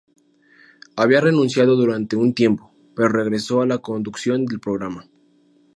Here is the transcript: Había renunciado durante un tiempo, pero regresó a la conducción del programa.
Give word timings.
Había 0.95 1.21
renunciado 1.21 1.75
durante 1.75 2.15
un 2.15 2.33
tiempo, 2.33 2.73
pero 2.95 3.09
regresó 3.09 3.61
a 3.61 3.67
la 3.67 3.77
conducción 3.77 4.47
del 4.47 4.59
programa. 4.59 5.07